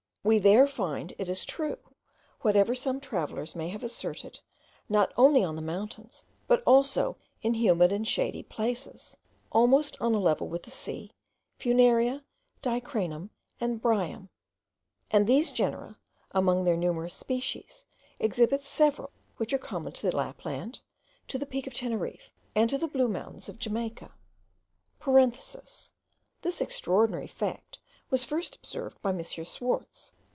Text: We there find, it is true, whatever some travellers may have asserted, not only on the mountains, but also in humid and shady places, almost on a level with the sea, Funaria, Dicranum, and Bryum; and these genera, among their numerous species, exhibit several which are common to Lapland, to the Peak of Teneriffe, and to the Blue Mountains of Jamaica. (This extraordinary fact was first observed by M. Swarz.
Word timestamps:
We 0.23 0.37
there 0.37 0.67
find, 0.67 1.15
it 1.17 1.27
is 1.29 1.45
true, 1.45 1.79
whatever 2.41 2.75
some 2.75 2.99
travellers 3.01 3.55
may 3.55 3.69
have 3.69 3.83
asserted, 3.83 4.39
not 4.87 5.11
only 5.17 5.43
on 5.43 5.55
the 5.55 5.63
mountains, 5.63 6.23
but 6.45 6.61
also 6.63 7.17
in 7.41 7.55
humid 7.55 7.91
and 7.91 8.07
shady 8.07 8.43
places, 8.43 9.17
almost 9.51 9.99
on 9.99 10.13
a 10.13 10.19
level 10.19 10.47
with 10.47 10.61
the 10.61 10.69
sea, 10.69 11.11
Funaria, 11.57 12.23
Dicranum, 12.61 13.31
and 13.59 13.81
Bryum; 13.81 14.29
and 15.09 15.25
these 15.25 15.51
genera, 15.51 15.97
among 16.29 16.65
their 16.65 16.77
numerous 16.77 17.15
species, 17.15 17.87
exhibit 18.19 18.61
several 18.61 19.09
which 19.37 19.51
are 19.53 19.57
common 19.57 19.91
to 19.93 20.15
Lapland, 20.15 20.81
to 21.29 21.39
the 21.39 21.47
Peak 21.47 21.65
of 21.65 21.73
Teneriffe, 21.73 22.31
and 22.53 22.69
to 22.69 22.77
the 22.77 22.87
Blue 22.87 23.07
Mountains 23.07 23.49
of 23.49 23.57
Jamaica. 23.57 24.13
(This 26.41 26.61
extraordinary 26.61 27.25
fact 27.25 27.79
was 28.11 28.25
first 28.25 28.57
observed 28.57 29.01
by 29.01 29.09
M. 29.11 29.23
Swarz. 29.23 30.11